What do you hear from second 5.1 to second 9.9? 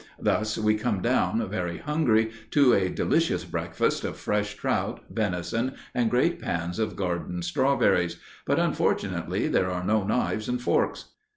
venison, and great pans of garden strawberries; but, unfortunately, there are